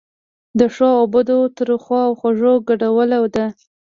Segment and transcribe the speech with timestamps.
[0.59, 3.45] د ښو او بدو، ترخو او خوږو ګډوله ده.